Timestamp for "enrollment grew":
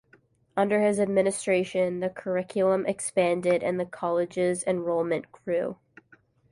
4.63-5.77